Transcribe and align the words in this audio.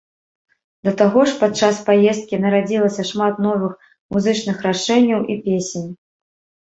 Да 0.87 0.93
таго 1.01 1.25
ж 1.31 1.35
пад 1.41 1.51
час 1.61 1.81
паездкі 1.89 2.39
нарадзілася 2.45 3.01
шмат 3.11 3.33
новых 3.49 3.77
музычных 4.17 4.57
рашэнняў 4.69 5.21
і 5.35 5.41
песень. 5.49 5.89